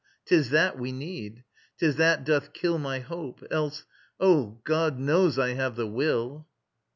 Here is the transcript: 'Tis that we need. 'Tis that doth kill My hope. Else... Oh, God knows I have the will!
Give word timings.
'Tis 0.25 0.49
that 0.49 0.79
we 0.79 0.91
need. 0.91 1.43
'Tis 1.77 1.97
that 1.97 2.23
doth 2.23 2.53
kill 2.53 2.79
My 2.79 2.97
hope. 3.01 3.43
Else... 3.51 3.83
Oh, 4.19 4.59
God 4.63 4.97
knows 4.97 5.37
I 5.37 5.49
have 5.49 5.75
the 5.75 5.85
will! 5.85 6.47